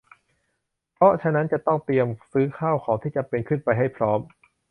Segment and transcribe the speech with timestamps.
[0.93, 4.19] เพราะฉะนั้นจะต้องเตรียมซื้อข้าวของที่จำเป็นขึ้นไปให้พร้อม